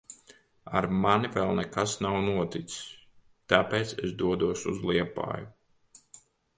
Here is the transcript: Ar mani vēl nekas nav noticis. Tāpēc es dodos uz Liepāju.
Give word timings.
Ar 0.79 0.87
mani 1.03 1.29
vēl 1.35 1.51
nekas 1.59 1.93
nav 2.07 2.17
noticis. 2.31 2.81
Tāpēc 3.55 3.95
es 4.09 4.19
dodos 4.27 4.69
uz 4.75 4.85
Liepāju. 4.91 5.51